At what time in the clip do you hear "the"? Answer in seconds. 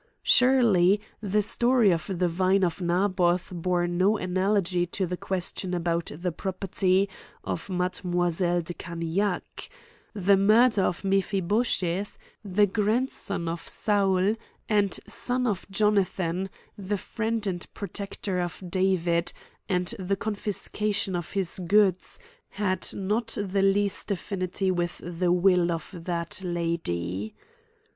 1.21-1.43, 2.17-2.27, 5.05-5.15, 6.15-6.31, 10.15-10.37, 12.43-12.65, 16.75-16.97, 19.99-20.15, 23.39-23.61, 25.03-25.31